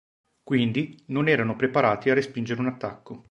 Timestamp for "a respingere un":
2.09-2.65